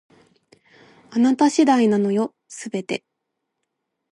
[1.11, 3.03] あなた次第なのよ、全て